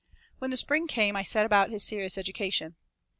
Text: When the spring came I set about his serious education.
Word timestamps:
When 0.39 0.49
the 0.49 0.57
spring 0.57 0.87
came 0.87 1.15
I 1.15 1.21
set 1.21 1.45
about 1.45 1.69
his 1.69 1.83
serious 1.83 2.17
education. 2.17 2.75